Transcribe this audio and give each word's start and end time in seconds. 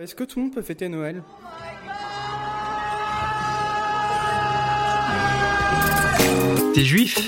Est-ce 0.00 0.14
que 0.14 0.24
tout 0.24 0.38
le 0.38 0.46
monde 0.46 0.54
peut 0.54 0.62
fêter 0.62 0.88
Noël? 0.88 1.22
T'es 6.74 6.82
juif? 6.82 7.18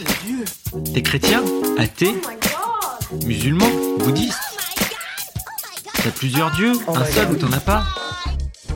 T'es 0.94 1.02
chrétien? 1.02 1.42
Athée? 1.76 2.14
Musulman? 3.26 3.68
Bouddhiste? 3.98 4.40
T'as 5.92 6.10
plusieurs 6.12 6.52
dieux? 6.52 6.72
Un 6.88 7.04
seul 7.04 7.32
ou 7.32 7.36
t'en 7.36 7.52
as 7.52 7.60
pas? 7.60 7.84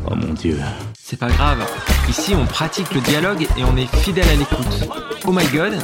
Oh 0.05 0.15
mon 0.15 0.35
dieu. 0.35 0.61
C'est 1.03 1.19
pas 1.19 1.31
grave. 1.31 1.67
Ici, 2.11 2.35
on 2.35 2.45
pratique 2.45 2.93
le 2.93 3.01
dialogue 3.01 3.49
et 3.57 3.65
on 3.65 3.75
est 3.79 3.87
fidèle 3.97 4.29
à 4.29 4.37
l'écoute. 4.37 4.87
Oh 5.27 5.33
my 5.33 5.47
god, 5.47 5.79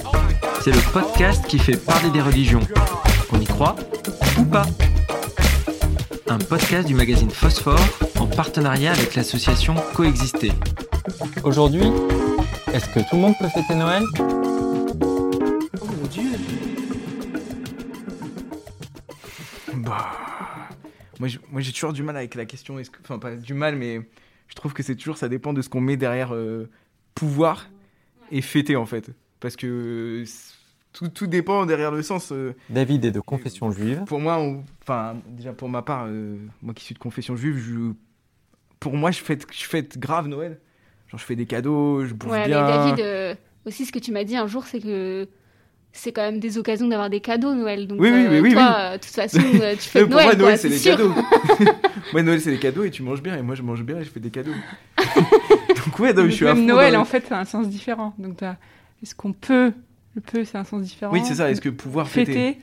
c'est 0.61 0.73
le 0.73 0.93
podcast 0.93 1.47
qui 1.47 1.59
fait 1.59 1.79
parler 1.79 2.11
des 2.11 2.21
religions. 2.21 2.61
On 3.33 3.41
y 3.41 3.47
croit 3.47 3.77
ou 4.39 4.45
pas? 4.45 4.67
Un 6.35 6.39
podcast 6.39 6.89
du 6.89 6.97
magazine 6.97 7.31
Phosphore 7.31 7.79
en 8.19 8.27
partenariat 8.27 8.91
avec 8.91 9.15
l'association 9.15 9.77
Coexister. 9.95 10.51
Aujourd'hui, 11.45 11.85
est-ce 12.73 12.89
que 12.89 12.99
tout 13.09 13.15
le 13.15 13.21
monde 13.21 13.35
peut 13.39 13.47
fêter 13.47 13.77
Noël? 13.77 14.03
Oh 14.21 15.87
mon 15.87 16.07
dieu 16.11 16.25
Bah. 19.77 20.11
Moi, 21.21 21.29
j'ai- 21.29 21.39
moi, 21.53 21.61
j'ai 21.61 21.71
toujours 21.73 21.93
du 21.93 22.03
mal 22.03 22.17
avec 22.17 22.35
la 22.35 22.47
question. 22.47 22.81
est-ce 22.81 22.91
que- 22.91 22.99
Enfin, 23.05 23.21
pas 23.21 23.37
du 23.37 23.55
mal, 23.55 23.77
mais 23.77 24.01
je 24.49 24.55
trouve 24.57 24.73
que 24.73 24.83
c'est 24.83 24.97
toujours. 24.97 25.19
Ça 25.19 25.29
dépend 25.29 25.53
de 25.53 25.63
ce 25.63 25.69
qu'on 25.69 25.81
met 25.81 25.97
derrière 25.97 26.35
euh, 26.35 26.69
pouvoir 27.15 27.69
et 28.33 28.43
fêter, 28.43 28.75
en 28.75 28.87
fait. 28.87 29.11
Parce 29.39 29.55
que 29.55 29.67
euh, 29.69 30.25
tout, 30.95 31.09
tout 31.09 31.27
dépend 31.27 31.67
derrière 31.67 31.91
le 31.91 32.03
sens. 32.03 32.33
euh, 32.33 32.55
David 32.71 33.05
est 33.05 33.11
de 33.11 33.21
confession 33.21 33.71
juive. 33.71 34.03
pour 34.07 34.21
moi, 34.21 34.39
on- 34.39 34.63
enfin, 34.83 35.17
déjà 35.29 35.53
pour 35.53 35.69
ma 35.69 35.83
part, 35.83 36.07
euh, 36.09 36.37
moi 36.63 36.73
qui 36.73 36.85
suis 36.85 36.95
de 36.95 36.99
confession 37.01 37.37
juive, 37.37 37.59
je, 37.59 37.93
pour 38.81 38.95
moi, 38.97 39.11
je 39.11 39.19
fête, 39.21 39.47
je 39.53 39.65
fête 39.67 39.99
grave 39.99 40.29
Noël. 40.29 40.59
Genre, 41.09 41.21
je 41.21 41.25
fais 41.25 41.37
des 41.37 41.47
cadeaux, 41.47 42.05
je 42.07 42.15
bouffe 42.15 42.31
Ouais, 42.33 42.47
bien. 42.47 42.63
mais 42.65 42.69
David, 42.73 43.01
euh, 43.01 43.35
aussi, 43.67 43.85
ce 43.85 43.93
que 43.93 43.99
tu 43.99 44.11
m'as 44.13 44.25
dit 44.25 44.37
un 44.37 44.47
jour, 44.47 44.65
c'est 44.65 44.81
que 44.81 45.29
c'est 45.93 46.11
quand 46.13 46.23
même 46.23 46.41
des 46.41 46.59
occasions 46.59 46.89
d'avoir 46.89 47.09
des 47.11 47.21
cadeaux 47.21 47.55
Noël. 47.55 47.87
Donc, 47.87 48.01
Oui, 48.01 48.11
oui, 48.11 48.25
euh, 48.27 48.31
oui, 48.31 48.41
oui, 48.41 48.53
toi, 48.53 48.63
oui. 48.63 48.75
euh, 48.79 48.93
de 48.97 49.03
toute 49.03 49.13
façon, 49.15 49.39
euh, 49.61 49.73
tu 49.75 49.79
fais 49.89 50.01
pour 50.01 50.11
Noël. 50.11 50.25
moi, 50.27 50.35
quoi, 50.35 50.43
Noël, 50.45 50.59
c'est 50.59 50.69
les 50.69 50.81
cadeaux. 50.81 51.13
moi, 52.13 52.23
Noël, 52.23 52.41
c'est 52.41 52.51
les 52.51 52.59
cadeaux 52.59 52.83
et 52.85 52.91
tu 52.91 53.03
manges 53.03 53.23
bien. 53.23 53.37
Et 53.37 53.43
moi, 53.43 53.55
je 53.55 53.63
mange 53.63 53.83
bien 53.83 53.99
et 53.99 54.05
je 54.05 54.11
fais 54.11 54.19
des 54.21 54.31
cadeaux. 54.31 54.53
Donc, 55.87 55.99
ouais, 55.99 56.13
non, 56.13 56.25
je 56.25 56.31
suis 56.31 56.47
à 56.47 56.55
fond 56.55 56.63
Noël, 56.63 56.93
le- 56.95 56.99
en 56.99 57.05
fait, 57.05 57.25
c'est 57.29 57.35
un 57.35 57.45
sens 57.45 57.69
différent. 57.69 58.15
Donc, 58.19 58.43
est-ce 59.03 59.15
qu'on 59.15 59.33
peut 59.33 59.73
Le 60.15 60.21
peut, 60.21 60.45
c'est 60.45 60.59
un 60.59 60.65
sens 60.65 60.83
différent. 60.83 61.13
Oui, 61.13 61.23
c'est 61.25 61.35
ça. 61.37 61.51
Est-ce 61.51 61.61
que 61.61 61.69
pouvoir 61.69 62.09
fêter 62.09 62.33
Fêter, 62.33 62.59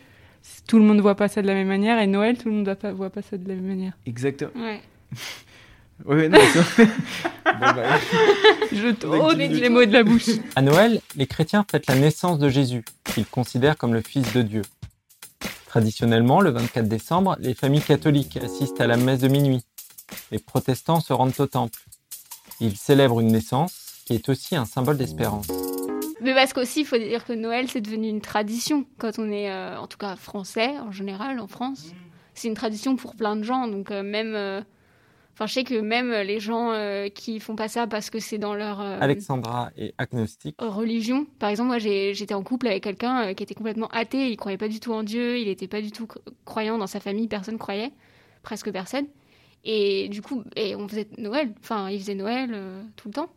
tout 0.68 0.78
le 0.80 0.86
monde 0.86 0.98
ne 0.98 1.02
voit 1.02 1.16
pas 1.16 1.28
ça 1.28 1.42
de 1.42 1.48
la 1.48 1.54
même 1.54 1.68
manière. 1.68 2.00
Et 2.00 2.08
Noël, 2.08 2.38
tout 2.38 2.50
le 2.50 2.56
monde 2.56 2.68
ne 2.84 2.92
voit 2.92 3.10
pas, 3.10 3.22
ça 3.22 3.38
de 3.38 3.48
la 3.48 3.56
même 3.56 3.68
manière. 3.68 3.94
Exactement. 4.06 4.52
Ouais. 4.56 4.82
Ouais, 6.04 6.16
ouais, 6.16 6.30
non, 6.30 6.40
c'est- 6.54 6.84
bon, 7.46 7.60
bah, 7.60 7.84
Je 8.72 8.92
t'ôte 8.92 9.38
les 9.38 9.70
mots 9.70 9.86
de 9.86 9.92
la 9.94 10.04
bouche. 10.04 10.30
À 10.56 10.64
Noël, 10.64 11.00
les 11.16 11.28
chrétiens 11.28 11.64
fêtent 11.70 11.86
la 11.86 11.94
naissance 11.94 12.40
de 12.40 12.50
Jésus, 12.50 12.84
qu'ils 13.04 13.28
considèrent 13.28 13.78
comme 13.78 13.94
le 13.94 14.02
Fils 14.02 14.34
de 14.34 14.42
Dieu. 14.42 14.64
Traditionnellement, 15.68 16.42
le 16.42 16.50
24 16.50 16.88
décembre, 16.88 17.38
les 17.40 17.54
familles 17.54 17.84
catholiques 17.84 18.38
assistent 18.38 18.82
à 18.82 18.88
la 18.88 18.98
messe 18.98 19.20
de 19.20 19.28
minuit. 19.28 19.62
Les 20.32 20.40
protestants 20.40 21.02
se 21.02 21.14
rendent 21.14 21.40
au 21.40 21.46
temple. 21.46 21.80
Ils 22.60 22.78
célèbrent 22.78 23.20
une 23.20 23.32
naissance 23.32 24.02
qui 24.06 24.16
est 24.16 24.28
aussi 24.28 24.56
un 24.56 24.66
symbole 24.66 24.98
d'espérance. 24.98 25.48
Mais 26.22 26.34
parce 26.34 26.54
qu'aussi, 26.54 26.82
il 26.82 26.86
faut 26.86 26.98
dire 26.98 27.26
que 27.26 27.34
Noël, 27.34 27.68
c'est 27.68 27.82
devenu 27.82 28.08
une 28.08 28.22
tradition 28.22 28.86
quand 29.00 29.18
on 29.20 29.30
est, 29.32 29.50
euh, 29.52 29.78
en 29.80 29.88
tout 29.88 29.98
cas, 29.98 30.16
français 30.16 30.78
en 30.80 30.92
général, 30.92 31.40
en 31.40 31.48
France. 31.48 31.92
C'est 32.36 32.48
une 32.48 32.54
tradition 32.54 32.96
pour 32.96 33.16
plein 33.16 33.36
de 33.36 33.44
gens. 33.44 33.68
Donc, 33.68 33.92
euh, 33.92 34.04
même. 34.04 34.36
euh, 34.36 34.62
Enfin, 35.34 35.48
je 35.48 35.54
sais 35.54 35.64
que 35.64 35.80
même 35.80 36.12
les 36.12 36.40
gens 36.42 36.72
qui 37.16 37.40
font 37.40 37.56
pas 37.56 37.70
ça 37.70 37.88
parce 37.88 38.10
que 38.10 38.20
c'est 38.20 38.38
dans 38.38 38.54
leur. 38.54 38.82
Alexandra 38.82 39.72
est 39.78 39.94
agnostique. 39.98 40.56
religion. 40.60 41.26
Par 41.40 41.50
exemple, 41.50 41.70
moi, 41.70 41.80
j'étais 41.80 42.34
en 42.34 42.44
couple 42.44 42.68
avec 42.68 42.84
quelqu'un 42.84 43.34
qui 43.34 43.42
était 43.42 43.56
complètement 43.56 43.88
athée. 43.88 44.30
Il 44.30 44.36
croyait 44.38 44.58
pas 44.58 44.68
du 44.68 44.80
tout 44.82 44.92
en 44.92 45.04
Dieu. 45.04 45.40
Il 45.40 45.48
était 45.48 45.70
pas 45.70 45.82
du 45.82 45.92
tout 45.92 46.06
cro- 46.06 46.20
croyant 46.46 46.78
dans 46.78 46.86
sa 46.86 47.00
famille. 47.00 47.28
Personne 47.30 47.58
croyait, 47.58 47.92
presque 48.44 48.72
personne. 48.72 49.08
Et 49.64 50.10
du 50.10 50.22
coup, 50.22 50.44
et 50.58 50.76
on 50.76 50.88
faisait 50.88 51.08
Noël. 51.18 51.54
Enfin, 51.62 51.90
ils 51.90 52.00
faisaient 52.00 52.14
Noël 52.14 52.52
tout 52.98 53.08
le 53.08 53.14
temps 53.14 53.30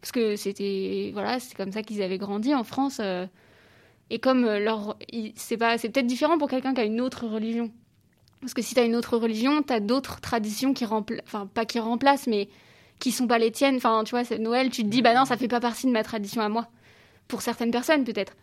parce 0.00 0.12
que 0.12 0.36
c'était 0.36 1.10
voilà, 1.12 1.40
c'est 1.40 1.56
comme 1.56 1.72
ça 1.72 1.82
qu'ils 1.82 2.02
avaient 2.02 2.18
grandi 2.18 2.54
en 2.54 2.64
France. 2.64 2.98
euh, 3.00 3.26
et 4.10 4.18
comme 4.18 4.44
euh, 4.44 4.58
leur, 4.58 4.98
c'est 5.34 5.56
pas, 5.56 5.78
c'est 5.78 5.88
peut-être 5.88 6.06
différent 6.06 6.38
pour 6.38 6.48
quelqu'un 6.48 6.74
qui 6.74 6.80
a 6.80 6.84
une 6.84 7.00
autre 7.00 7.26
religion. 7.26 7.70
Parce 8.40 8.52
que 8.52 8.62
si 8.62 8.74
tu 8.74 8.80
as 8.80 8.84
une 8.84 8.96
autre 8.96 9.16
religion, 9.16 9.62
tu 9.62 9.72
as 9.72 9.80
d'autres 9.80 10.20
traditions 10.20 10.74
qui 10.74 10.84
remplacent, 10.84 11.24
enfin 11.26 11.46
pas 11.46 11.64
qui 11.64 11.80
remplacent, 11.80 12.26
mais 12.26 12.48
qui 12.98 13.12
sont 13.12 13.26
pas 13.26 13.38
les 13.38 13.50
tiennes. 13.50 13.76
Enfin, 13.76 14.04
tu 14.04 14.10
vois, 14.10 14.24
c'est 14.24 14.38
Noël, 14.38 14.70
tu 14.70 14.82
te 14.82 14.88
dis, 14.88 15.00
bah 15.00 15.14
non, 15.14 15.24
ça 15.24 15.36
fait 15.38 15.48
pas 15.48 15.60
partie 15.60 15.86
de 15.86 15.92
ma 15.92 16.04
tradition 16.04 16.42
à 16.42 16.48
moi. 16.50 16.68
Pour 17.28 17.40
certaines 17.40 17.70
personnes, 17.70 18.04
peut-être. 18.04 18.34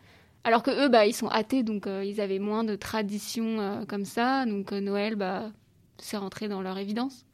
Alors 0.43 0.63
que 0.63 0.71
eux, 0.71 0.89
bah, 0.89 1.05
ils 1.05 1.13
sont 1.13 1.27
athées, 1.27 1.61
donc 1.61 1.85
euh, 1.85 2.03
ils 2.03 2.19
avaient 2.19 2.39
moins 2.39 2.63
de 2.63 2.75
traditions 2.75 3.85
comme 3.87 4.05
ça. 4.05 4.45
Donc 4.47 4.71
Noël, 4.71 5.15
bah, 5.15 5.51
c'est 5.99 6.17
rentré 6.17 6.47
dans 6.47 6.61
leur 6.63 6.79
évidence. 6.79 7.25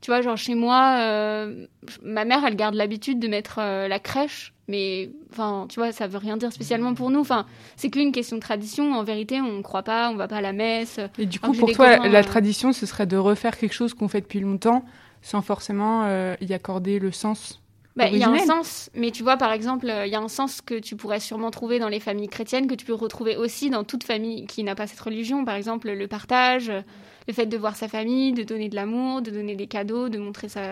Tu 0.00 0.10
vois, 0.10 0.22
genre 0.22 0.36
chez 0.36 0.54
moi, 0.54 0.98
euh, 1.00 1.66
ma 2.02 2.24
mère, 2.24 2.44
elle 2.46 2.54
garde 2.54 2.74
l'habitude 2.74 3.18
de 3.18 3.26
mettre 3.26 3.58
euh, 3.58 3.88
la 3.88 3.98
crèche, 3.98 4.54
mais 4.68 5.10
enfin, 5.32 5.66
tu 5.68 5.80
vois, 5.80 5.90
ça 5.90 6.06
veut 6.06 6.18
rien 6.18 6.36
dire 6.36 6.52
spécialement 6.52 6.94
pour 6.94 7.10
nous. 7.10 7.20
Enfin, 7.20 7.46
c'est 7.76 7.90
qu'une 7.90 8.12
question 8.12 8.36
de 8.36 8.40
tradition. 8.40 8.94
En 8.94 9.02
vérité, 9.02 9.40
on 9.40 9.52
ne 9.52 9.62
croit 9.62 9.82
pas, 9.82 10.10
on 10.10 10.16
va 10.16 10.28
pas 10.28 10.36
à 10.36 10.40
la 10.40 10.52
messe. 10.52 11.00
Et 11.18 11.26
du 11.26 11.40
coup, 11.40 11.52
pour 11.52 11.72
toi, 11.72 11.96
copains, 11.96 12.08
la 12.08 12.20
euh, 12.20 12.22
tradition, 12.22 12.72
ce 12.72 12.86
serait 12.86 13.06
de 13.06 13.16
refaire 13.16 13.58
quelque 13.58 13.74
chose 13.74 13.92
qu'on 13.94 14.08
fait 14.08 14.20
depuis 14.20 14.40
longtemps 14.40 14.84
sans 15.20 15.42
forcément 15.42 16.06
y 16.40 16.54
accorder 16.54 17.00
le 17.00 17.10
sens. 17.10 17.60
Bah, 17.98 18.08
il 18.10 18.18
y 18.18 18.22
a 18.22 18.30
un 18.30 18.38
sens, 18.38 18.90
mais 18.94 19.10
tu 19.10 19.22
vois, 19.22 19.36
par 19.36 19.52
exemple, 19.52 19.90
euh, 19.90 20.06
il 20.06 20.12
y 20.12 20.14
a 20.14 20.20
un 20.20 20.28
sens 20.28 20.60
que 20.62 20.78
tu 20.78 20.96
pourrais 20.96 21.20
sûrement 21.20 21.50
trouver 21.50 21.78
dans 21.78 21.88
les 21.88 22.00
familles 22.00 22.28
chrétiennes, 22.28 22.66
que 22.68 22.74
tu 22.74 22.86
peux 22.86 22.94
retrouver 22.94 23.36
aussi 23.36 23.70
dans 23.70 23.84
toute 23.84 24.04
famille 24.04 24.46
qui 24.46 24.62
n'a 24.64 24.74
pas 24.74 24.86
cette 24.86 25.00
religion. 25.00 25.44
Par 25.44 25.56
exemple, 25.56 25.90
le 25.90 26.06
partage, 26.08 26.70
euh, 26.70 26.80
le 27.26 27.34
fait 27.34 27.46
de 27.46 27.56
voir 27.56 27.76
sa 27.76 27.88
famille, 27.88 28.32
de 28.32 28.42
donner 28.44 28.68
de 28.68 28.76
l'amour, 28.76 29.20
de 29.20 29.30
donner 29.30 29.56
des 29.56 29.66
cadeaux, 29.66 30.08
de 30.08 30.18
montrer 30.18 30.48
sa. 30.48 30.62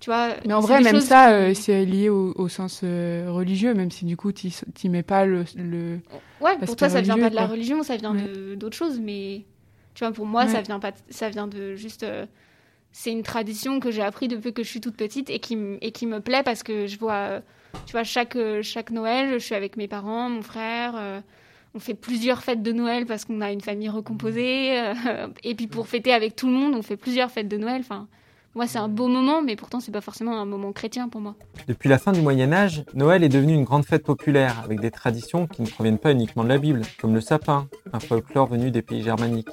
Tu 0.00 0.10
vois. 0.10 0.30
Mais 0.44 0.52
en 0.52 0.60
c'est 0.60 0.66
vrai, 0.66 0.80
même 0.82 1.00
ça, 1.00 1.26
qui- 1.28 1.32
euh, 1.32 1.54
c'est 1.54 1.84
lié 1.86 2.08
au, 2.10 2.34
au 2.36 2.48
sens 2.48 2.80
euh, 2.84 3.28
religieux, 3.30 3.72
même 3.72 3.90
si 3.90 4.04
du 4.04 4.16
coup, 4.16 4.30
tu 4.32 4.48
n'y 4.84 4.90
mets 4.90 5.02
pas 5.02 5.24
le, 5.24 5.44
le- 5.56 6.00
Ouais, 6.40 6.58
pour 6.66 6.76
toi, 6.76 6.90
ça 6.90 7.00
vient 7.00 7.14
religieux, 7.14 7.22
pas 7.22 7.30
de 7.30 7.34
la 7.36 7.46
religion, 7.46 7.82
ça 7.82 7.96
vient 7.96 8.14
Ouais. 8.14 8.22
de 8.22 8.54
d'autres 8.56 8.76
choses, 8.76 9.00
mais 9.00 9.44
tu 9.94 10.04
vois, 10.04 10.12
pour 10.12 10.26
moi, 10.26 10.46
ça 10.48 10.58
Ouais. 10.58 10.62
vient 10.64 10.80
pas, 10.80 10.92
ça 11.08 11.30
vient 11.30 11.46
de 11.46 11.76
juste. 11.76 12.02
euh, 12.02 12.26
c'est 12.92 13.12
une 13.12 13.22
tradition 13.22 13.80
que 13.80 13.90
j'ai 13.90 14.02
appris 14.02 14.28
depuis 14.28 14.52
que 14.52 14.62
je 14.62 14.68
suis 14.68 14.80
toute 14.80 14.96
petite 14.96 15.30
et 15.30 15.38
qui, 15.38 15.58
et 15.80 15.92
qui 15.92 16.06
me 16.06 16.20
plaît 16.20 16.42
parce 16.42 16.62
que 16.62 16.86
je 16.86 16.98
vois, 16.98 17.40
tu 17.86 17.92
vois, 17.92 18.04
chaque, 18.04 18.36
chaque 18.62 18.90
Noël, 18.90 19.34
je 19.34 19.38
suis 19.44 19.54
avec 19.54 19.76
mes 19.76 19.88
parents, 19.88 20.28
mon 20.30 20.42
frère. 20.42 20.94
euh, 20.96 21.20
on 21.74 21.78
fait 21.78 21.94
plusieurs 21.94 22.42
fêtes 22.42 22.62
de 22.62 22.72
Noël 22.72 23.04
parce 23.04 23.26
qu'on 23.26 23.42
a 23.42 23.52
une 23.52 23.60
famille 23.60 23.90
recomposée. 23.90 24.80
euh, 24.80 25.26
et 25.44 25.54
puis 25.54 25.66
pour 25.66 25.88
fêter 25.88 26.12
avec 26.14 26.34
tout 26.34 26.46
le 26.46 26.54
monde, 26.54 26.74
on 26.74 26.82
fait 26.82 26.96
plusieurs 26.96 27.30
fêtes 27.30 27.48
de 27.48 27.58
Noël. 27.58 27.80
Enfin, 27.80 28.08
moi, 28.54 28.66
c'est 28.66 28.78
un 28.78 28.88
beau 28.88 29.08
moment, 29.08 29.42
mais 29.42 29.54
pourtant, 29.56 29.80
c'est 29.80 29.92
pas 29.92 30.00
forcément 30.00 30.40
un 30.40 30.46
moment 30.46 30.72
chrétien 30.72 31.10
pour 31.10 31.20
moi. 31.20 31.34
Depuis 31.68 31.90
la 31.90 31.98
fin 31.98 32.12
du 32.12 32.22
Moyen 32.22 32.54
Âge, 32.54 32.84
Noël 32.94 33.22
est 33.22 33.28
devenu 33.28 33.52
une 33.52 33.64
grande 33.64 33.84
fête 33.84 34.02
populaire, 34.02 34.62
avec 34.64 34.80
des 34.80 34.90
traditions 34.90 35.46
qui 35.46 35.60
ne 35.60 35.66
proviennent 35.66 35.98
pas 35.98 36.12
uniquement 36.12 36.42
de 36.44 36.48
la 36.48 36.56
Bible, 36.56 36.80
comme 36.98 37.12
le 37.12 37.20
sapin, 37.20 37.68
un 37.92 38.00
folklore 38.00 38.46
venu 38.46 38.70
des 38.70 38.80
pays 38.80 39.02
germaniques. 39.02 39.50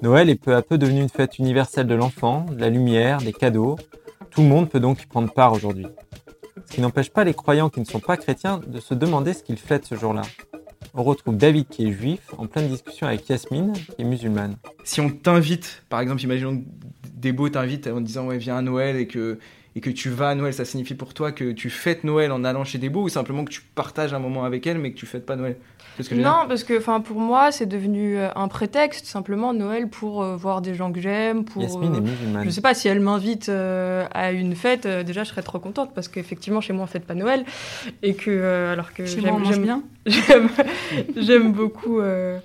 Noël 0.00 0.30
est 0.30 0.36
peu 0.36 0.54
à 0.54 0.62
peu 0.62 0.78
devenu 0.78 1.00
une 1.00 1.08
fête 1.08 1.38
universelle 1.38 1.88
de 1.88 1.94
l'enfant, 1.94 2.46
de 2.52 2.60
la 2.60 2.70
lumière, 2.70 3.18
des 3.18 3.32
cadeaux. 3.32 3.76
Tout 4.30 4.42
le 4.42 4.46
monde 4.46 4.68
peut 4.68 4.78
donc 4.78 5.02
y 5.02 5.06
prendre 5.06 5.32
part 5.32 5.52
aujourd'hui. 5.52 5.86
Ce 6.66 6.74
qui 6.74 6.80
n'empêche 6.80 7.10
pas 7.10 7.24
les 7.24 7.34
croyants 7.34 7.68
qui 7.68 7.80
ne 7.80 7.84
sont 7.84 7.98
pas 7.98 8.16
chrétiens 8.16 8.60
de 8.64 8.78
se 8.78 8.94
demander 8.94 9.32
ce 9.32 9.42
qu'ils 9.42 9.58
fêtent 9.58 9.86
ce 9.86 9.96
jour-là. 9.96 10.22
On 10.94 11.02
retrouve 11.02 11.36
David 11.36 11.66
qui 11.68 11.88
est 11.88 11.92
juif 11.92 12.20
en 12.38 12.46
pleine 12.46 12.68
discussion 12.68 13.08
avec 13.08 13.28
Yasmine 13.28 13.72
qui 13.72 14.02
est 14.02 14.04
musulmane. 14.04 14.56
si 14.84 15.00
on 15.00 15.10
t'invite, 15.10 15.82
par 15.88 16.00
exemple, 16.00 16.22
imaginons 16.22 16.62
Débo 17.12 17.48
t'invite 17.48 17.88
en 17.88 18.00
disant 18.00 18.26
ouais 18.26 18.38
viens 18.38 18.58
à 18.58 18.62
Noël 18.62 18.96
et 18.96 19.08
que 19.08 19.38
et 19.78 19.80
que 19.80 19.90
tu 19.90 20.10
vas 20.10 20.30
à 20.30 20.34
Noël, 20.34 20.52
ça 20.52 20.64
signifie 20.64 20.96
pour 20.96 21.14
toi 21.14 21.30
que 21.30 21.52
tu 21.52 21.70
fêtes 21.70 22.02
Noël 22.02 22.32
en 22.32 22.42
allant 22.42 22.64
chez 22.64 22.78
Débo 22.78 23.02
ou 23.02 23.08
simplement 23.08 23.44
que 23.44 23.52
tu 23.52 23.60
partages 23.76 24.12
un 24.12 24.18
moment 24.18 24.42
avec 24.44 24.66
elle 24.66 24.76
mais 24.78 24.90
que 24.90 24.98
tu 24.98 25.06
fêtes 25.06 25.24
pas 25.24 25.36
Noël? 25.36 25.54
Que 25.98 26.14
Non, 26.16 26.46
parce 26.48 26.64
que 26.64 26.76
enfin 26.78 27.00
pour 27.00 27.20
moi, 27.20 27.52
c'est 27.52 27.66
devenu 27.66 28.18
euh, 28.18 28.28
un 28.34 28.48
prétexte 28.48 29.06
simplement 29.06 29.52
Noël 29.52 29.88
pour 29.88 30.22
euh, 30.24 30.34
voir 30.36 30.62
des 30.62 30.74
gens 30.74 30.90
que 30.92 31.00
j'aime, 31.00 31.44
pour 31.44 31.62
Yasmine 31.62 31.94
euh, 31.94 31.98
est 31.98 32.00
musulmane. 32.00 32.44
je 32.44 32.50
sais 32.50 32.60
pas 32.60 32.74
si 32.74 32.88
elle 32.88 32.98
m'invite 33.00 33.48
euh, 33.48 34.04
à 34.12 34.32
une 34.32 34.56
fête, 34.56 34.86
euh, 34.86 35.04
déjà 35.04 35.22
je 35.22 35.28
serais 35.28 35.42
trop 35.42 35.60
contente 35.60 35.92
parce 35.94 36.08
qu'effectivement 36.08 36.60
chez 36.60 36.72
moi 36.72 36.84
on 36.84 36.86
fête 36.88 37.04
pas 37.04 37.14
Noël 37.14 37.44
et 38.02 38.14
que 38.14 38.30
euh, 38.30 38.72
alors 38.72 38.92
que 38.92 39.04
j'aime 39.06 39.62
bien. 39.62 39.82
j'aime 40.06 40.48
j'aime 41.16 41.52
beaucoup 41.52 42.00
euh, 42.00 42.38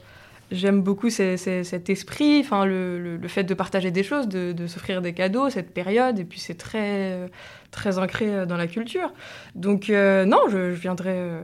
j'aime 0.54 0.82
beaucoup 0.82 1.10
cet 1.10 1.90
esprit 1.90 2.40
enfin 2.40 2.66
le, 2.66 3.20
fait 3.28 3.44
de 3.44 3.54
partager 3.54 3.92
des 3.92 4.04
choses 4.04 4.28
de, 4.28 4.68
s'offrir 4.68 5.02
des 5.02 5.14
cadeaux 5.14 5.50
cette 5.50 5.74
période 5.74 6.20
et 6.20 6.24
puis 6.24 6.40
c'est 6.40 6.58
très 6.58 7.30
très 7.72 7.98
ancré 7.98 8.34
euh, 8.34 8.46
dans 8.46 8.58
la 8.58 8.68
culture 8.68 9.12
donc 9.56 9.90
euh, 9.90 10.26
non 10.26 10.42
je, 10.50 10.70
viendrai 10.70 11.16
euh, 11.16 11.42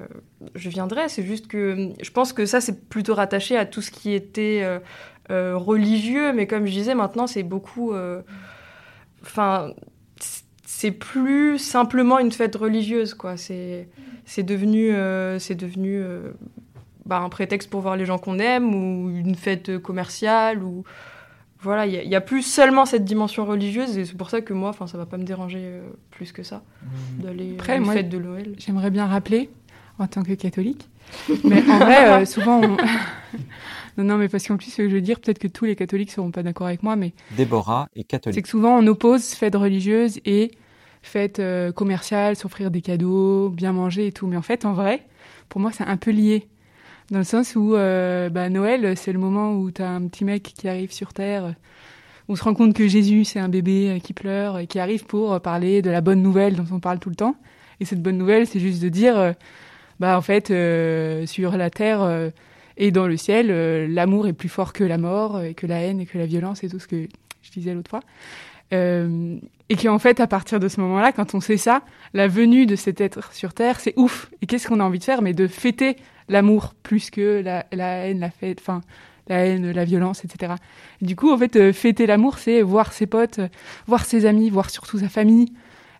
je 0.55 0.69
viendrai 0.69 1.09
c'est 1.09 1.23
juste 1.23 1.47
que 1.47 1.73
hum, 1.73 1.93
je 2.01 2.11
pense 2.11 2.33
que 2.33 2.45
ça 2.45 2.61
c'est 2.61 2.87
plutôt 2.87 3.15
rattaché 3.15 3.57
à 3.57 3.65
tout 3.65 3.81
ce 3.81 3.91
qui 3.91 4.13
était 4.13 4.79
religieux 5.29 6.33
mais 6.33 6.47
comme 6.47 6.65
je 6.65 6.71
disais 6.71 6.95
maintenant 6.95 7.27
c'est 7.27 7.43
beaucoup 7.43 7.93
enfin, 9.21 9.73
c'est 10.65 10.91
plus 10.91 11.57
simplement 11.57 12.19
une 12.19 12.31
fête 12.31 12.55
religieuse, 12.55 13.13
quoi. 13.13 13.37
C'est, 13.37 13.89
devenu, 14.37 14.91
c'est 15.39 15.55
devenu 15.55 16.01
bah, 17.09 17.19
un 17.19 17.29
prétexte 17.29 17.69
pour 17.69 17.81
voir 17.81 17.97
les 17.97 18.05
gens 18.05 18.17
qu'on 18.17 18.39
aime 18.39 18.73
ou 18.73 19.09
une 19.09 19.35
fête 19.35 19.79
commerciale 19.79 20.63
ou 20.63 20.83
voilà, 21.61 21.85
il 21.85 22.07
y, 22.07 22.15
a 22.15 22.21
plus 22.21 22.41
seulement 22.41 22.85
cette 22.85 23.03
dimension 23.03 23.45
religieuse 23.45 23.97
et 23.97 24.05
c'est 24.05 24.15
pour 24.15 24.29
ça 24.29 24.39
que 24.39 24.53
moi, 24.53 24.69
enfin, 24.69 24.87
ça 24.87 24.97
va 24.97 25.05
pas 25.05 25.17
me 25.17 25.25
déranger 25.25 25.59
euh, 25.61 25.81
plus 26.09 26.31
que 26.31 26.41
ça 26.41 26.61
Mmh. 26.81 27.23
d'aller 27.23 27.57
à 27.67 27.75
une 27.75 27.83
moi, 27.83 27.93
fête 27.93 28.07
de 28.07 28.17
Noël. 28.17 28.55
J'aimerais 28.57 28.91
bien 28.91 29.05
rappeler, 29.05 29.49
en 29.97 30.07
tant 30.07 30.23
que 30.23 30.33
catholique, 30.33 30.87
mais 31.43 31.61
en 31.69 31.79
vrai, 31.79 32.21
euh, 32.21 32.25
souvent, 32.25 32.61
on... 32.61 32.77
non, 33.97 34.05
non, 34.05 34.17
mais 34.17 34.29
parce 34.29 34.47
qu'en 34.47 34.55
plus, 34.55 34.71
ce 34.71 34.77
que 34.77 34.87
je 34.89 34.95
veux 34.95 35.01
dire, 35.01 35.19
peut-être 35.19 35.39
que 35.39 35.49
tous 35.49 35.65
les 35.65 35.75
catholiques 35.75 36.11
seront 36.11 36.31
pas 36.31 36.43
d'accord 36.43 36.67
avec 36.67 36.81
moi, 36.81 36.95
mais 36.95 37.11
Déborah 37.31 37.89
est 37.93 37.99
c'est 37.99 38.03
catholique. 38.05 38.43
que 38.43 38.49
souvent 38.49 38.77
on 38.77 38.87
oppose 38.87 39.33
fête 39.33 39.55
religieuse 39.55 40.21
et 40.23 40.51
fête 41.01 41.39
euh, 41.39 41.73
commerciale, 41.73 42.37
s'offrir 42.37 42.71
des 42.71 42.81
cadeaux, 42.81 43.49
bien 43.49 43.73
manger 43.73 44.07
et 44.07 44.11
tout. 44.13 44.27
Mais 44.27 44.37
en 44.37 44.41
fait, 44.41 44.63
en 44.63 44.71
vrai, 44.71 45.05
pour 45.49 45.59
moi, 45.59 45.71
c'est 45.73 45.83
un 45.83 45.97
peu 45.97 46.11
lié. 46.11 46.47
Dans 47.11 47.17
le 47.17 47.23
sens 47.23 47.55
où 47.55 47.75
euh, 47.75 48.29
bah, 48.29 48.49
Noël, 48.49 48.95
c'est 48.95 49.11
le 49.11 49.17
moment 49.17 49.53
où 49.53 49.71
tu 49.71 49.81
as 49.81 49.89
un 49.89 50.07
petit 50.07 50.25
mec 50.25 50.43
qui 50.43 50.67
arrive 50.69 50.91
sur 50.91 51.11
Terre, 51.11 51.55
on 52.27 52.35
se 52.35 52.43
rend 52.43 52.53
compte 52.53 52.75
que 52.75 52.87
Jésus, 52.87 53.25
c'est 53.25 53.39
un 53.39 53.49
bébé 53.49 53.89
euh, 53.89 53.99
qui 53.99 54.13
pleure 54.13 54.59
et 54.59 54.67
qui 54.67 54.77
arrive 54.77 55.05
pour 55.05 55.33
euh, 55.33 55.39
parler 55.39 55.81
de 55.81 55.89
la 55.89 56.01
bonne 56.01 56.21
nouvelle 56.21 56.55
dont 56.55 56.67
on 56.71 56.79
parle 56.79 56.99
tout 56.99 57.09
le 57.09 57.15
temps. 57.15 57.35
Et 57.79 57.85
cette 57.85 58.03
bonne 58.03 58.17
nouvelle, 58.17 58.45
c'est 58.45 58.59
juste 58.59 58.81
de 58.83 58.89
dire, 58.89 59.33
bah 60.01 60.17
en 60.17 60.21
fait, 60.21 60.47
sur 61.27 61.55
la 61.55 61.69
Terre 61.69 62.31
et 62.75 62.91
dans 62.91 63.07
le 63.07 63.15
ciel, 63.15 63.47
l'amour 63.93 64.27
est 64.27 64.33
plus 64.33 64.49
fort 64.49 64.73
que 64.73 64.83
la 64.83 64.97
mort, 64.97 65.41
et 65.41 65.53
que 65.53 65.65
la 65.65 65.79
haine 65.79 66.01
et 66.01 66.05
que 66.05 66.17
la 66.17 66.25
violence 66.25 66.61
et 66.65 66.67
tout 66.67 66.79
ce 66.79 66.89
que 66.89 67.07
je 67.41 67.51
disais 67.51 67.73
l'autre 67.73 67.89
fois. 67.89 68.01
Euh, 68.73 69.37
et 69.69 69.75
qu'en 69.75 69.99
fait, 69.99 70.19
à 70.19 70.27
partir 70.27 70.59
de 70.59 70.67
ce 70.67 70.79
moment-là, 70.81 71.11
quand 71.11 71.35
on 71.35 71.41
sait 71.41 71.57
ça, 71.57 71.81
la 72.13 72.27
venue 72.27 72.65
de 72.65 72.75
cet 72.75 73.01
être 73.01 73.33
sur 73.33 73.53
Terre, 73.53 73.79
c'est 73.79 73.93
ouf. 73.97 74.29
Et 74.41 74.45
qu'est-ce 74.45 74.67
qu'on 74.67 74.79
a 74.79 74.83
envie 74.83 74.99
de 74.99 75.03
faire 75.03 75.21
Mais 75.21 75.33
de 75.33 75.47
fêter 75.47 75.95
l'amour 76.27 76.73
plus 76.81 77.09
que 77.09 77.41
la, 77.43 77.65
la 77.71 78.07
haine, 78.07 78.19
la 78.19 78.29
fête, 78.29 78.59
enfin, 78.61 78.81
la 79.27 79.45
haine, 79.45 79.71
la 79.71 79.85
violence, 79.85 80.25
etc. 80.25 80.53
Et 81.01 81.05
du 81.05 81.15
coup, 81.15 81.31
en 81.31 81.37
fait, 81.37 81.55
euh, 81.55 81.73
fêter 81.73 82.05
l'amour, 82.07 82.37
c'est 82.37 82.61
voir 82.61 82.93
ses 82.93 83.05
potes, 83.05 83.39
euh, 83.39 83.47
voir 83.87 84.05
ses 84.05 84.25
amis, 84.25 84.49
voir 84.49 84.69
surtout 84.69 84.99
sa 84.99 85.09
famille, 85.09 85.53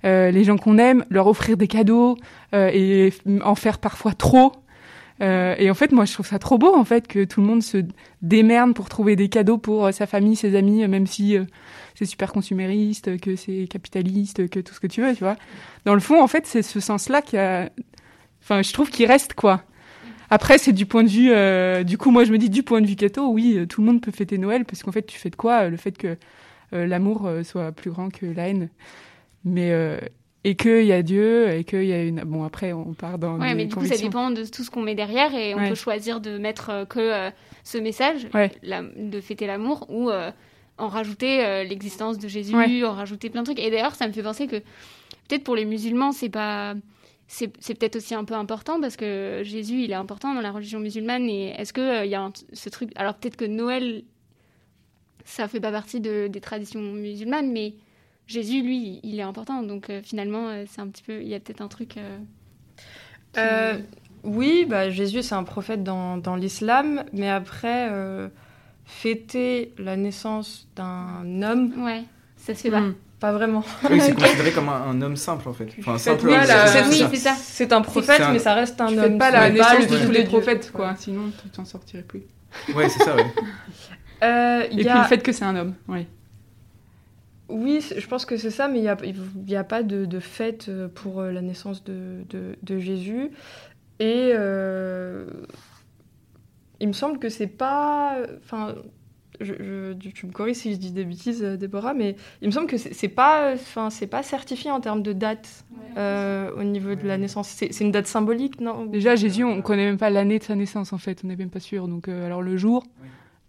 les 0.04 0.45
gens 0.45 0.57
qu'on 0.57 0.77
aime, 0.77 1.04
leur 1.10 1.27
offrir 1.27 1.57
des 1.57 1.68
cadeaux 1.68 2.16
et 2.54 3.12
en 3.44 3.56
faire 3.56 3.80
parfois 3.80 4.13
trop. 4.13 4.54
Euh, 5.21 5.56
et 5.57 5.69
en 5.69 5.74
fait, 5.74 5.92
moi, 5.92 6.06
je 6.06 6.13
trouve 6.13 6.27
ça 6.27 6.39
trop 6.39 6.57
beau, 6.57 6.74
en 6.74 6.86
fait, 6.86 7.07
que 7.07 7.24
tout 7.24 7.42
le 7.42 7.48
monde 7.48 7.62
se 7.62 7.83
démerde 8.21 8.74
pour 8.74 8.89
trouver 8.89 9.16
des 9.16 9.30
cadeaux 9.30 9.57
pour 9.57 9.88
euh, 9.88 9.92
sa 9.92 10.07
famille, 10.07 10.36
ses 10.36 10.56
amis, 10.56 10.83
euh, 10.83 10.88
même 10.88 11.07
si 11.07 11.38
c'est 11.95 12.06
super 12.06 12.31
consumériste, 12.31 13.19
que 13.19 13.36
c'est 13.36 13.68
capitaliste, 13.69 14.50
que 14.50 14.60
tout 14.60 14.74
ce 14.74 14.80
que 14.80 14.88
tu 14.88 15.01
veux, 15.01 15.13
tu 15.13 15.24
vois. 15.24 15.36
Dans 15.86 15.94
le 15.94 16.00
fond, 16.00 16.21
en 16.21 16.27
fait, 16.27 16.45
c'est 16.45 16.62
ce 16.62 16.80
sens-là 16.80 17.21
qui 17.21 17.38
a... 17.38 17.69
Enfin, 18.42 18.62
je 18.62 18.71
trouve 18.71 18.89
qu'il 18.89 19.06
reste, 19.06 19.33
quoi. 19.33 19.63
Après, 20.30 20.57
c'est 20.57 20.71
du 20.71 20.86
point 20.86 21.04
de 21.04 21.10
vue... 21.10 21.83
du 21.86 21.98
coup, 21.98 22.12
moi, 22.12 22.24
je 22.24 22.31
me 22.31 22.38
dis, 22.38 22.50
du 22.50 22.63
point 22.63 22.81
de 22.81 22.88
vue 22.88 22.95
catho, 22.95 23.27
oui, 23.30 23.66
tout 23.68 23.81
le 23.81 23.88
monde 23.88 24.01
peut 24.01 24.12
fêter 24.12 24.38
Noël, 24.38 24.63
parce 24.63 24.83
qu'en 24.83 24.92
fait, 24.92 25.06
tu 25.06 25.18
fais 25.18 25.30
de 25.30 25.36
quoi 25.36 25.69
Le 25.69 25.77
fait 25.77 25.98
que 25.98 26.18
l'amour 26.71 27.30
soit 27.44 27.71
plus 27.71 27.92
grand 27.92 28.10
que 28.10 28.25
la 28.25 28.48
haine. 28.48 28.69
Mais... 29.44 30.00
et 30.44 30.56
qu'il 30.56 30.86
y 30.86 30.94
a 30.94 31.01
Dieu, 31.01 31.50
et 31.51 31.63
qu'il 31.65 31.83
y 31.86 31.91
a 31.94 32.01
une... 32.03 32.21
Bon, 32.24 32.44
après, 32.44 32.71
on 32.74 32.94
part 32.94 33.18
dans 33.19 33.38
Ouais, 33.39 33.56
mais 33.56 33.65
du 33.65 33.75
coup, 33.75 33.86
ça 33.86 33.97
dépend 33.97 34.31
de 34.31 34.44
tout 34.45 34.63
ce 34.63 34.71
qu'on 34.71 34.81
met 34.81 34.95
derrière 34.95 35.33
et 35.36 35.53
on 35.53 35.57
Ouais. 35.57 35.69
peut 35.69 35.75
choisir 35.75 36.21
de 36.21 36.38
mettre 36.38 36.69
euh, 36.69 36.86
que 36.86 37.00
euh, 37.00 37.30
ce 37.63 37.77
message, 37.77 38.27
Ouais. 38.33 38.51
la- 38.63 38.81
de 38.83 39.19
fêter 39.19 39.47
l'amour, 39.47 39.86
ou 39.89 40.09
euh, 40.09 40.31
en 40.77 40.88
rajouter 40.88 41.44
euh, 41.45 41.63
l'existence 41.65 42.18
de 42.18 42.27
Jésus, 42.30 42.56
Ouais. 42.56 42.83
en 42.86 42.94
rajouter 42.94 43.30
plein 43.30 43.41
de 43.41 43.47
trucs. 43.47 43.59
Et 43.59 43.69
d'ailleurs, 43.69 43.95
ça 43.95 44.07
me 44.07 44.13
fait 44.13 44.24
penser 44.24 44.47
que 44.47 44.56
peut-être 45.27 45.44
pour 45.44 45.56
les 45.57 45.65
musulmans, 45.65 46.12
c'est 46.13 46.30
pas. 46.30 46.74
C'est 47.31 47.47
peut-être 47.77 47.97
aussi 47.97 48.15
un 48.15 48.24
peu 48.24 48.33
important 48.33 48.81
parce 48.81 48.95
que 48.95 49.42
Jésus, 49.44 49.83
il 49.83 49.92
est 49.92 49.95
important 49.95 50.33
dans 50.33 50.42
la 50.42 50.51
religion 50.51 50.80
musulmane. 50.80 51.30
Et 51.30 51.50
est-ce 51.50 51.74
qu'il 51.74 51.83
il 52.06 52.09
y 52.09 52.15
a 52.15 52.21
un- 52.24 52.33
ce 52.53 52.69
truc. 52.69 52.89
Alors 52.95 53.13
peut-être 53.13 53.35
que 53.35 53.45
Noël, 53.45 54.01
ça 55.25 55.47
fait 55.47 55.59
pas 55.59 55.71
partie 55.71 56.00
de- 56.00 56.27
des 56.27 56.42
traditions 56.42 56.81
musulmanes, 56.81 57.51
mais 57.51 57.74
Jésus, 58.29 58.61
lui, 58.61 58.99
il 59.03 59.19
est 59.19 59.23
important. 59.23 59.63
Donc 59.63 59.89
euh, 59.89 60.01
finalement, 60.03 60.47
euh, 60.49 60.63
c'est 60.69 60.81
un 60.81 60.87
petit 60.87 61.01
peu. 61.03 61.21
Il 61.21 61.27
y 61.27 61.33
a 61.35 61.39
peut-être 61.39 61.61
un 61.61 61.67
truc. 61.67 61.97
euh, 61.97 62.17
qui- 63.33 63.39
Euh, 63.39 63.77
oui, 64.23 64.65
bah, 64.69 64.89
Jésus, 64.91 65.23
c'est 65.23 65.33
un 65.35 65.43
prophète 65.43 65.83
dans, 65.83 66.17
dans 66.17 66.35
l'islam, 66.35 67.03
mais 67.11 67.29
après, 67.29 67.87
euh, 67.89 68.27
fêter 68.85 69.73
la 69.77 69.95
naissance 69.97 70.67
d'un 70.75 71.41
homme, 71.41 71.73
Ouais, 71.83 72.03
ça 72.37 72.53
se 72.53 72.61
fait 72.61 72.69
pas. 72.71 72.81
Mm. 72.81 72.95
pas 73.19 73.31
vraiment. 73.31 73.63
Oui, 73.89 73.99
c'est 74.01 74.13
considéré 74.19 74.51
comme 74.51 74.69
un, 74.69 74.81
un 74.89 75.01
homme 75.01 75.15
simple 75.15 75.47
en 75.49 75.53
fait. 75.53 75.67
Enfin, 75.79 75.97
simple. 75.97 76.27
Oui, 76.27 76.33
c'est- 76.45 76.53
oui, 76.87 76.95
c'est 76.97 77.09
c'est 77.09 77.15
ça. 77.15 77.33
C'est 77.35 77.73
un 77.73 77.81
prophète, 77.81 78.17
C'est 78.17 78.23
un- 78.23 78.33
mais 78.33 78.39
ça 78.39 78.53
reste 78.53 78.79
un 78.81 78.87
Tu 78.87 78.97
homme. 78.99 79.13
fais 79.13 79.17
pas 79.17 79.31
la 79.31 79.39
pas 79.41 79.49
naissance 79.49 79.87
de 79.87 80.05
tous 80.05 80.11
les 80.11 80.23
prophètes, 80.25 80.71
quoi. 80.71 80.95
Sinon, 80.97 81.31
tu 81.41 81.49
t'en 81.49 81.65
sortirais 81.65 82.03
plus. 82.03 82.23
Ouais, 82.75 82.89
c'est 82.89 83.03
ça, 83.03 83.15
ouais. 83.15 83.25
Euh, 84.23 84.63
Et 84.69 84.73
y 84.81 84.83
puis 84.85 84.97
le 84.97 85.03
fait 85.05 85.23
que 85.23 85.31
c'est 85.31 85.45
un 85.45 85.55
homme, 85.55 85.75
oui. 85.87 86.05
Oui, 87.49 87.81
je 87.97 88.07
pense 88.07 88.25
que 88.25 88.37
c'est 88.37 88.51
ça, 88.51 88.67
mais 88.67 88.79
il 88.79 88.83
n'y 88.83 88.87
a, 88.89 88.97
il 89.03 89.49
y 89.49 89.55
a 89.55 89.63
pas 89.63 89.83
de, 89.83 90.05
de 90.05 90.19
fête 90.19 90.67
euh, 90.69 90.87
pour 90.87 91.19
euh, 91.21 91.31
la 91.31 91.41
naissance 91.41 91.83
de, 91.83 92.23
de- 92.29 92.55
de 92.61 92.79
Jésus. 92.79 93.31
Et 93.99 94.31
euh, 94.33 95.25
il 96.79 96.87
me 96.87 96.93
semble 96.93 97.19
que 97.19 97.29
c'est 97.29 97.47
pas. 97.47 98.17
Enfin, 98.43 98.75
je, 99.41 99.53
je- 99.59 99.93
tu- 99.93 100.25
me 100.27 100.31
corriges 100.31 100.57
si 100.57 100.73
je 100.73 100.77
dis 100.77 100.91
des 100.91 101.05
bêtises, 101.05 101.41
Déborah, 101.41 101.93
mais 101.93 102.15
il 102.41 102.47
me 102.47 102.51
semble 102.51 102.67
que 102.67 102.77
c'est 102.77 103.07
pas, 103.09 103.53
enfin, 103.53 103.89
c'est 103.89 104.07
pas 104.07 104.23
certifié 104.23 104.71
en 104.71 104.79
termes 104.79 105.01
de 105.03 105.13
date 105.13 105.65
euh, 105.97 106.51
au 106.55 106.63
niveau 106.63 106.95
de 106.95 107.07
la 107.07 107.17
naissance. 107.17 107.47
C'est 107.49 107.73
c'est 107.73 107.83
une 107.83 107.91
date 107.91 108.07
symbolique, 108.07 108.61
non 108.61 108.85
Déjà, 108.85 109.15
Jésus, 109.15 109.43
on 109.43 109.61
connaît 109.61 109.85
même 109.85 109.97
pas 109.97 110.09
l'année 110.09 110.39
de 110.39 110.43
sa 110.43 110.55
naissance, 110.55 110.93
en 110.93 110.97
fait. 110.97 111.21
On 111.23 111.27
n'est 111.27 111.35
même 111.35 111.49
pas 111.49 111.59
sûr. 111.59 111.87
Donc, 111.87 112.07
euh, 112.07 112.25
alors 112.25 112.41
le 112.41 112.55
jour, 112.57 112.83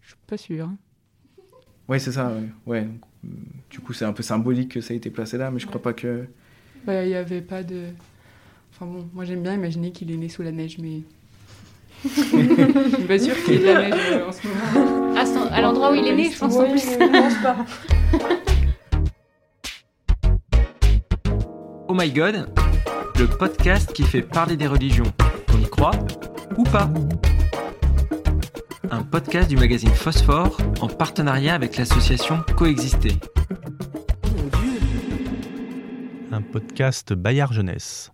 je 0.02 0.08
suis 0.08 0.16
pas 0.26 0.36
sûr. 0.36 0.66
hein. 0.66 0.76
Ouais, 1.90 1.98
c'est 1.98 2.12
ça, 2.12 2.28
ouais. 2.32 2.48
ouais. 2.66 2.82
donc, 2.82 3.00
Du 3.68 3.80
coup, 3.80 3.92
c'est 3.92 4.04
un 4.04 4.12
peu 4.12 4.22
symbolique 4.22 4.72
que 4.74 4.80
ça 4.80 4.94
a 4.94 4.96
été 4.96 5.10
placé 5.10 5.36
là, 5.36 5.50
mais 5.50 5.58
je 5.58 5.66
crois 5.66 5.82
pas 5.82 5.92
que. 5.92 6.24
Ouais, 6.86 7.08
il 7.08 7.10
y 7.10 7.14
avait 7.16 7.40
pas 7.42 7.62
de. 7.64 7.86
Enfin 8.72 8.86
bon, 8.86 9.08
moi 9.12 9.24
j'aime 9.24 9.42
bien 9.42 9.54
imaginer 9.54 9.90
qu'il 9.90 10.10
est 10.12 10.16
né 10.16 10.28
sous 10.28 10.42
la 10.42 10.52
neige, 10.52 10.78
mais. 10.80 11.00
je 12.04 12.08
suis 12.94 13.04
pas 13.06 13.18
sûre 13.18 13.34
qu'il 13.44 13.54
y 13.54 13.56
ait 13.56 13.60
de 13.60 13.64
la 13.66 13.90
neige 13.90 14.00
euh, 14.12 14.28
en 14.28 14.32
ce 14.32 14.46
moment. 14.46 15.14
À, 15.16 15.26
son- 15.26 15.52
à 15.52 15.60
l'endroit 15.60 15.90
où 15.92 15.94
il 15.96 16.06
est 16.06 16.14
né, 16.14 16.30
je 16.30 16.38
pense 16.38 16.56
en 16.56 16.70
plus. 16.70 16.86
mais 16.98 17.06
je 17.06 17.20
pense 17.20 17.42
pas. 17.42 17.56
Oh 21.88 21.94
my 21.94 22.08
god, 22.12 22.46
le 23.18 23.26
podcast 23.26 23.92
qui 23.92 24.04
fait 24.04 24.22
parler 24.22 24.56
des 24.56 24.68
religions. 24.68 25.12
On 25.52 25.58
y 25.60 25.68
croit 25.68 25.90
ou 26.56 26.62
pas? 26.62 26.88
Un 28.92 29.02
podcast 29.02 29.48
du 29.48 29.56
magazine 29.56 29.90
Phosphore 29.90 30.56
en 30.80 30.88
partenariat 30.88 31.54
avec 31.54 31.76
l'association 31.76 32.42
Coexister. 32.56 33.12
Un 36.32 36.42
podcast 36.42 37.12
Bayard 37.12 37.52
Jeunesse. 37.52 38.10